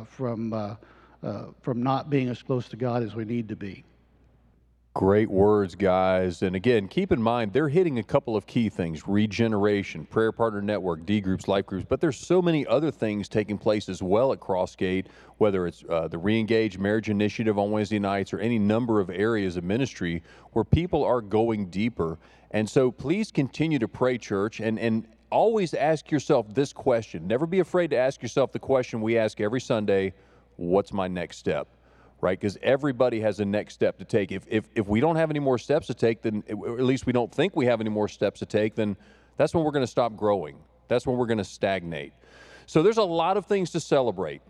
[0.08, 0.76] from
[1.22, 3.84] uh, from not being as close to God as we need to be.
[4.94, 6.42] Great words, guys.
[6.42, 10.60] And again, keep in mind, they're hitting a couple of key things regeneration, prayer partner
[10.60, 14.34] network, D groups, life groups, but there's so many other things taking place as well
[14.34, 15.06] at Crossgate,
[15.38, 19.56] whether it's uh, the Reengage Marriage Initiative on Wednesday nights or any number of areas
[19.56, 22.18] of ministry where people are going deeper.
[22.50, 27.26] And so please continue to pray, church, and, and always ask yourself this question.
[27.26, 30.12] Never be afraid to ask yourself the question we ask every Sunday
[30.62, 31.68] what's my next step?
[32.22, 32.38] right?
[32.38, 34.32] Because everybody has a next step to take.
[34.32, 37.04] If, if, if we don't have any more steps to take, then or at least
[37.04, 38.96] we don't think we have any more steps to take, then
[39.36, 40.56] that's when we're going to stop growing.
[40.88, 42.12] That's when we're going to stagnate.
[42.66, 44.40] So there's a lot of things to celebrate.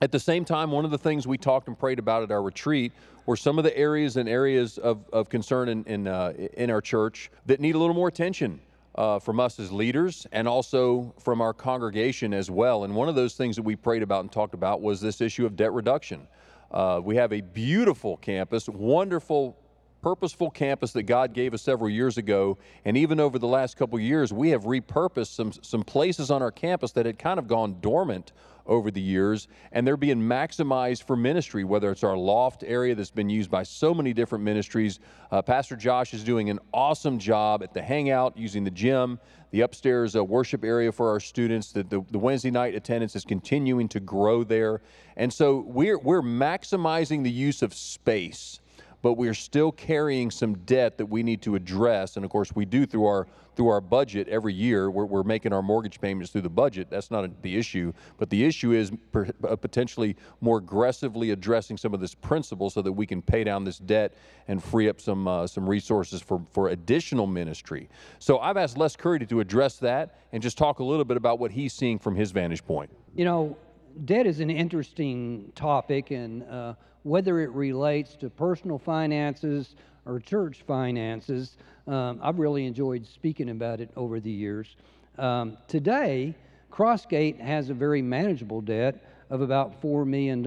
[0.00, 2.42] At the same time, one of the things we talked and prayed about at our
[2.42, 2.92] retreat
[3.26, 6.80] were some of the areas and areas of, of concern in, in, uh, in our
[6.80, 8.60] church that need a little more attention.
[8.96, 12.82] Uh, from us as leaders and also from our congregation as well.
[12.82, 15.46] And one of those things that we prayed about and talked about was this issue
[15.46, 16.26] of debt reduction.
[16.72, 19.56] Uh, we have a beautiful campus, wonderful,
[20.02, 22.58] purposeful campus that God gave us several years ago.
[22.84, 26.50] And even over the last couple years, we have repurposed some, some places on our
[26.50, 28.32] campus that had kind of gone dormant
[28.70, 33.10] over the years, and they're being maximized for ministry, whether it's our loft area that's
[33.10, 35.00] been used by so many different ministries.
[35.30, 39.18] Uh, Pastor Josh is doing an awesome job at the Hangout using the gym,
[39.50, 41.72] the upstairs uh, worship area for our students.
[41.72, 44.80] The, the, the Wednesday night attendance is continuing to grow there.
[45.16, 48.60] And so we're, we're maximizing the use of space
[49.02, 52.16] but we're still carrying some debt that we need to address.
[52.16, 54.90] And of course, we do through our through our budget every year.
[54.90, 56.88] We're, we're making our mortgage payments through the budget.
[56.88, 57.92] That's not a, the issue.
[58.16, 62.80] But the issue is per, uh, potentially more aggressively addressing some of this principal so
[62.80, 64.14] that we can pay down this debt
[64.48, 67.88] and free up some uh, some resources for for additional ministry.
[68.18, 71.38] So I've asked Les Curry to address that and just talk a little bit about
[71.38, 72.90] what he's seeing from his vantage point.
[73.14, 73.56] You know,
[74.04, 76.44] debt is an interesting topic and.
[76.44, 79.74] Uh, whether it relates to personal finances
[80.06, 81.56] or church finances.
[81.86, 84.76] Um, I've really enjoyed speaking about it over the years.
[85.18, 86.34] Um, today,
[86.70, 90.46] Crossgate has a very manageable debt of about $4 million,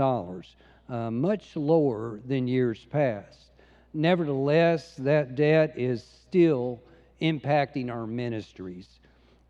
[0.89, 3.51] uh, much lower than years past.
[3.93, 6.81] Nevertheless, that debt is still
[7.21, 8.99] impacting our ministries.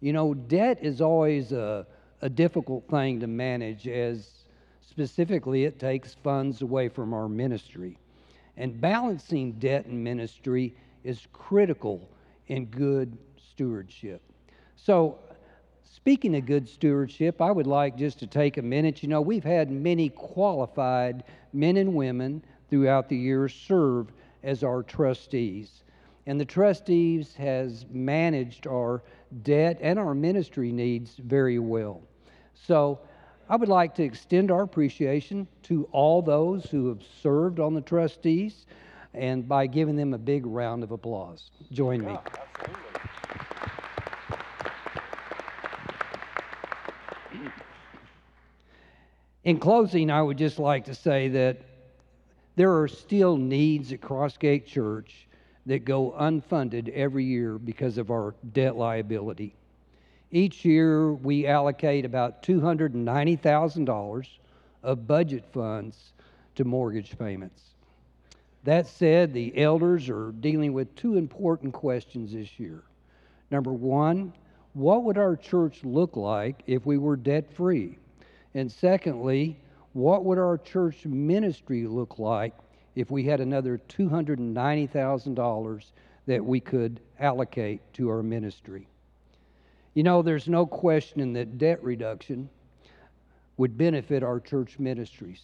[0.02, 1.88] You know, debt is always a,
[2.22, 4.43] a difficult thing to manage as
[4.94, 7.98] Specifically, it takes funds away from our ministry.
[8.58, 12.08] And balancing debt and ministry is critical
[12.46, 14.22] in good stewardship.
[14.76, 15.18] So,
[15.82, 19.02] speaking of good stewardship, I would like just to take a minute.
[19.02, 24.12] You know, we've had many qualified men and women throughout the years serve
[24.44, 25.82] as our trustees.
[26.28, 29.02] And the trustees has managed our
[29.42, 32.04] debt and our ministry needs very well.
[32.54, 33.00] So,
[33.54, 37.82] I would like to extend our appreciation to all those who have served on the
[37.82, 38.66] trustees
[39.14, 41.52] and by giving them a big round of applause.
[41.72, 42.18] Join me.
[49.44, 51.62] In closing, I would just like to say that
[52.56, 55.28] there are still needs at Crossgate Church
[55.68, 59.54] that go unfunded every year because of our debt liability.
[60.34, 64.28] Each year, we allocate about $290,000
[64.82, 66.14] of budget funds
[66.56, 67.62] to mortgage payments.
[68.64, 72.82] That said, the elders are dealing with two important questions this year.
[73.52, 74.34] Number one,
[74.74, 78.00] what would our church look like if we were debt free?
[78.56, 79.60] And secondly,
[79.92, 82.56] what would our church ministry look like
[82.96, 85.84] if we had another $290,000
[86.26, 88.88] that we could allocate to our ministry?
[89.94, 92.50] You know, there's no question that debt reduction
[93.58, 95.42] would benefit our church ministries.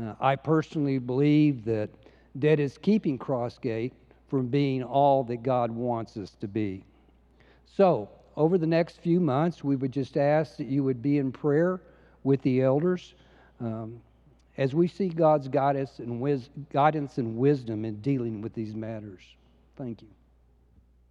[0.00, 1.90] Uh, I personally believe that
[2.38, 3.92] debt is keeping Crossgate
[4.28, 6.84] from being all that God wants us to be.
[7.66, 11.32] So, over the next few months, we would just ask that you would be in
[11.32, 11.80] prayer
[12.22, 13.14] with the elders
[13.60, 14.00] um,
[14.58, 19.22] as we see God's guidance and, wis- guidance and wisdom in dealing with these matters.
[19.76, 20.08] Thank you.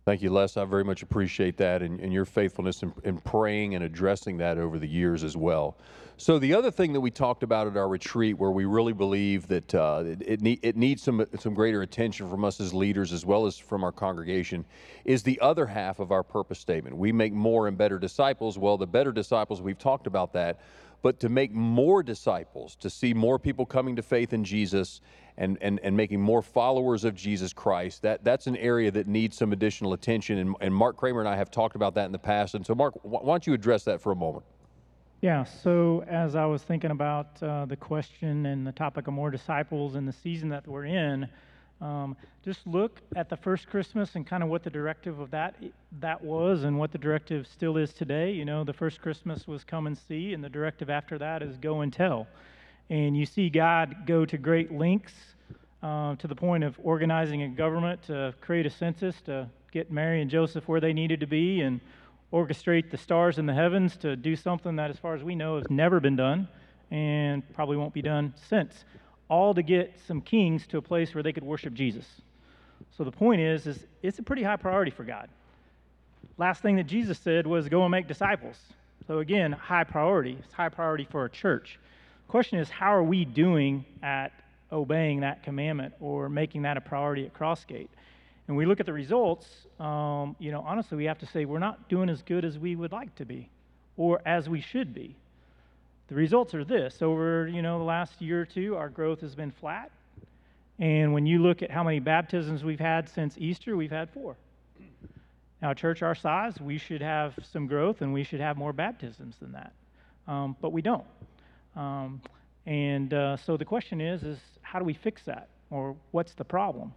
[0.08, 0.56] Thank you, Les.
[0.56, 4.58] I very much appreciate that and, and your faithfulness in, in, praying and addressing that
[4.58, 5.78] over the years as well.
[6.16, 9.50] So, the other thing that we talked about at our retreat, where we really believe
[9.50, 13.12] that uh, it, it, need, it needs some, some greater attention from us as leaders
[13.12, 14.64] as well as from our congregation,
[15.04, 16.96] is the other half of our purpose statement.
[16.96, 18.58] We make more and better disciples.
[18.58, 20.62] Well, the better disciples, we've talked about that.
[21.02, 25.02] But to make more disciples, to see more people coming to faith in Jesus
[25.38, 28.02] and, and, and making more followers of Jesus Christ.
[28.02, 30.40] That, that's an area that needs some additional attention.
[30.40, 32.56] And, and Mark Kramer and I have talked about that in the past.
[32.56, 34.46] And so, Mark, why don't you address that for a moment?
[35.22, 39.32] Yeah, so as I was thinking about uh, the question and the topic of more
[39.32, 41.28] disciples and the season that we're in,
[41.82, 45.56] um, just look at the first Christmas and kind of what the directive of that
[46.00, 48.32] that was and what the directive still is today.
[48.32, 51.58] You know, the first Christmas was come and see, and the directive after that is
[51.58, 52.28] go and tell.
[52.90, 55.14] And you see God go to great lengths
[55.84, 60.22] uh, to the point of organizing a government to create a census to get Mary
[60.22, 61.80] and Joseph where they needed to be and
[62.34, 65.58] orchestrate the stars in the heavens to do something that, as far as we know,
[65.58, 66.48] has never been done
[66.92, 68.86] and probably won't be done since.
[69.30, 72.06] All to get some kings to a place where they could worship Jesus.
[72.98, 75.30] So the point is, is it's a pretty high priority for God.
[76.38, 78.58] Last thing that Jesus said was go and make disciples.
[79.08, 80.38] So again, high priority.
[80.44, 81.80] It's high priority for a church
[82.28, 84.32] question is, how are we doing at
[84.72, 87.88] obeying that commandment or making that a priority at Crossgate?
[88.48, 89.48] And we look at the results,
[89.80, 92.76] um, you know, honestly, we have to say we're not doing as good as we
[92.76, 93.50] would like to be
[93.98, 95.16] or as we should be.
[96.08, 99.36] The results are this over, you know, the last year or two, our growth has
[99.36, 99.92] been flat.
[100.80, 104.38] And when you look at how many baptisms we've had since Easter, we've had four.
[105.62, 109.36] Now, church our size, we should have some growth and we should have more baptisms
[109.42, 109.74] than that.
[110.28, 111.06] Um, but we don't.
[111.76, 112.22] Um,
[112.66, 116.44] and uh, so the question is, is how do we fix that, or what's the
[116.44, 116.94] problem?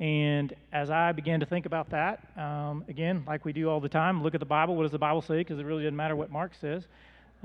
[0.00, 3.88] And as I began to think about that, um, again, like we do all the
[3.88, 4.74] time, look at the Bible.
[4.74, 5.38] What does the Bible say?
[5.38, 6.84] Because it really doesn't matter what Mark says.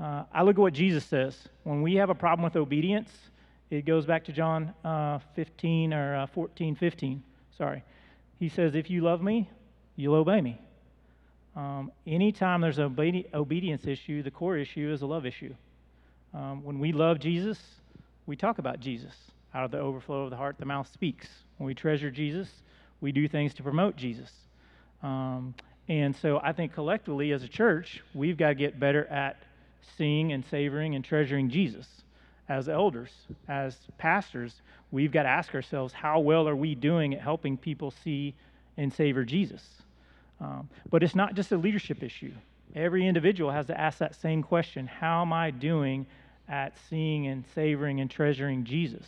[0.00, 1.36] Uh, I look at what Jesus says.
[1.64, 3.10] When we have a problem with obedience,
[3.70, 7.22] it goes back to John uh, 15 or uh, 14, 15.
[7.58, 7.84] Sorry.
[8.38, 9.50] He says, If you love me,
[9.96, 10.58] you'll obey me.
[11.54, 15.54] Um, anytime there's an obedi- obedience issue, the core issue is a love issue.
[16.32, 17.58] Um, when we love Jesus,
[18.26, 19.12] we talk about Jesus.
[19.54, 21.28] Out of the overflow of the heart, the mouth speaks.
[21.58, 22.48] When we treasure Jesus,
[23.00, 24.30] we do things to promote Jesus.
[25.02, 25.54] Um,
[25.88, 29.42] and so I think collectively as a church, we've got to get better at
[29.96, 31.86] seeing and savoring and treasuring Jesus.
[32.48, 33.10] As elders,
[33.48, 34.60] as pastors,
[34.90, 38.34] we've got to ask ourselves how well are we doing at helping people see
[38.76, 39.62] and savor Jesus?
[40.40, 42.32] Um, but it's not just a leadership issue.
[42.74, 46.06] Every individual has to ask that same question How am I doing
[46.48, 49.06] at seeing and savoring and treasuring Jesus?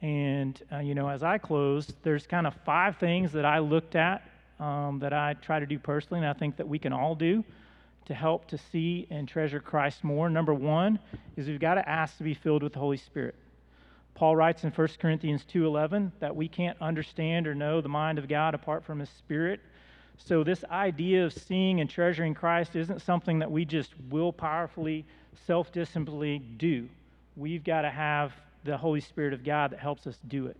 [0.00, 3.94] And, uh, you know, as I close, there's kind of five things that I looked
[3.94, 4.22] at
[4.58, 7.44] um, that I try to do personally, and I think that we can all do
[8.06, 10.28] to help to see and treasure Christ more.
[10.28, 10.98] Number one
[11.36, 13.34] is we've got to ask to be filled with the Holy Spirit.
[14.14, 18.28] Paul writes in 1 Corinthians 2:11 that we can't understand or know the mind of
[18.28, 19.60] God apart from his spirit.
[20.18, 25.04] So, this idea of seeing and treasuring Christ isn't something that we just will powerfully,
[25.46, 26.88] self disciplinedly do.
[27.36, 28.32] We've got to have
[28.64, 30.56] the Holy Spirit of God that helps us do it.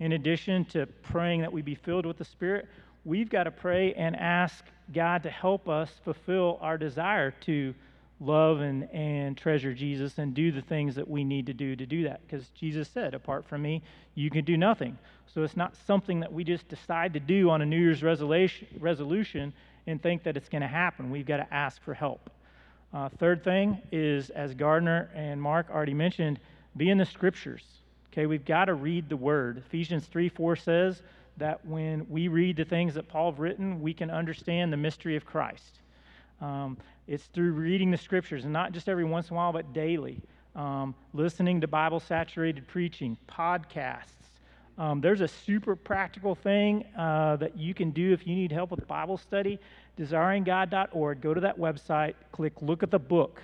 [0.00, 2.66] In addition to praying that we be filled with the Spirit,
[3.04, 7.74] we've got to pray and ask God to help us fulfill our desire to
[8.20, 11.86] love and, and treasure Jesus and do the things that we need to do to
[11.86, 12.20] do that.
[12.22, 13.82] Because Jesus said, apart from me,
[14.14, 14.96] you can do nothing.
[15.34, 18.66] So it's not something that we just decide to do on a New Year's resolution,
[18.78, 19.52] resolution
[19.86, 21.10] and think that it's going to happen.
[21.10, 22.30] We've got to ask for help.
[22.92, 26.40] Uh, third thing is, as Gardner and Mark already mentioned,
[26.76, 27.62] be in the scriptures.
[28.12, 29.58] Okay, we've got to read the word.
[29.58, 31.02] Ephesians 3 4 says
[31.38, 35.16] that when we read the things that Paul have written, we can understand the mystery
[35.16, 35.80] of Christ.
[36.40, 36.76] Um,
[37.06, 40.20] it's through reading the scriptures, and not just every once in a while, but daily.
[40.54, 44.12] Um, listening to Bible saturated preaching, podcasts.
[44.78, 48.70] Um, there's a super practical thing uh, that you can do if you need help
[48.70, 49.58] with Bible study.
[49.98, 51.20] DesiringGod.org.
[51.20, 53.40] Go to that website, click Look at the Book,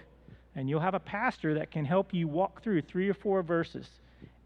[0.54, 3.88] and you'll have a pastor that can help you walk through three or four verses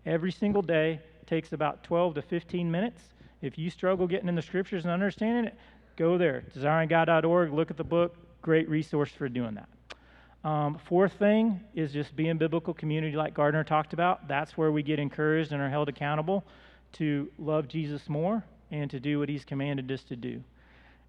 [0.05, 1.01] every single day.
[1.23, 3.01] It takes about 12 to 15 minutes.
[3.43, 5.55] If you struggle getting in the scriptures and understanding it,
[5.97, 6.45] go there.
[6.57, 7.53] DesiringGod.org.
[7.53, 8.17] Look at the book
[8.47, 10.49] great resource for doing that.
[10.49, 14.29] Um, fourth thing is just being biblical community, like Gardner talked about.
[14.29, 16.45] That's where we get encouraged and are held accountable
[16.93, 20.45] to love Jesus more and to do what He's commanded us to do.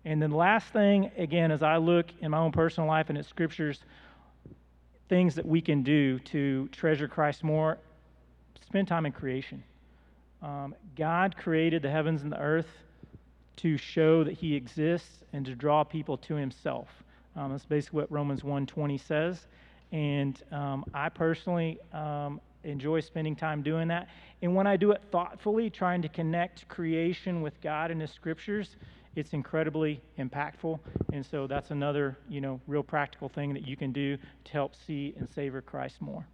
[0.04, 3.26] And then last thing, again, as I look in my own personal life and at
[3.26, 3.84] scriptures,
[5.10, 7.78] things that we can do to treasure Christ more,
[8.66, 9.64] spend time in creation.
[10.42, 12.68] Um, God created the heavens and the earth
[13.58, 16.88] to show that He exists and to draw people to Himself.
[17.36, 19.48] Um, that's basically what Romans 1:20 says.
[19.92, 24.10] And um, I personally um, enjoy spending time doing that.
[24.42, 28.76] And when I do it thoughtfully, trying to connect creation with God and His scriptures,
[29.16, 30.80] it's incredibly impactful.
[31.14, 34.76] And so that's another, you know, real practical thing that you can do to help
[34.76, 36.26] see and savor Christ more.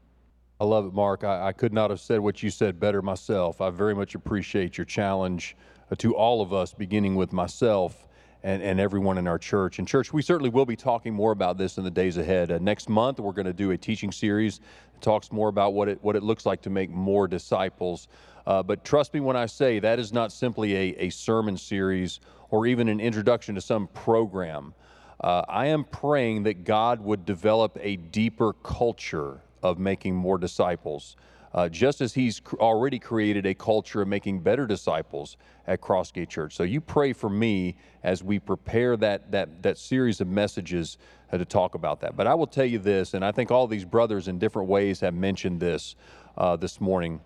[0.63, 1.25] I love it, Mark.
[1.25, 3.59] I, I could not have said what you said better myself.
[3.59, 5.57] I very much appreciate your challenge
[5.91, 8.07] uh, to all of us, beginning with myself
[8.43, 9.79] and, and everyone in our church.
[9.79, 12.49] And, church, we certainly will be talking more about this in the days ahead.
[12.49, 14.59] Uh, next month, we're going to do a teaching series
[14.93, 18.07] that talks more about what it, what it looks like to make more disciples.
[18.47, 22.21] Uh, but trust me when I say that is not simply a, a sermon series
[22.51, 24.73] or even an introduction to some program.
[25.19, 31.15] Uh, I am praying that God would develop a deeper culture of making more disciples.
[31.53, 35.37] Uh, just as he's cr- already created a culture of making better disciples
[35.67, 36.55] at Crossgate Church.
[36.55, 40.97] So you pray for me as we prepare that, that, that series of messages
[41.31, 42.15] uh, to talk about that.
[42.15, 44.99] But I will tell you this, and I think all these brothers in different ways
[45.01, 45.95] have mentioned this
[46.37, 47.21] uh, this morning.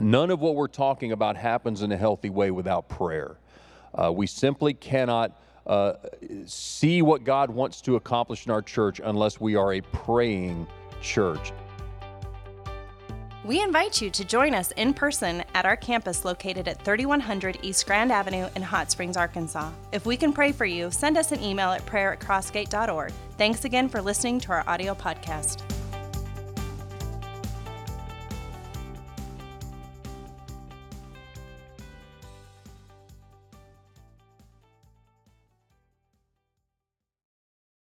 [0.00, 3.36] None of what we're talking about happens in a healthy way without prayer.
[3.92, 5.94] Uh, we simply cannot uh,
[6.46, 10.66] see what God wants to accomplish in our church unless we are a praying
[11.00, 11.52] church.
[13.44, 17.86] We invite you to join us in person at our campus located at 3100 East
[17.86, 19.70] Grand Avenue in Hot Springs, Arkansas.
[19.90, 23.12] If we can pray for you, send us an email at prayer at crossgate.org.
[23.38, 25.62] Thanks again for listening to our audio podcast.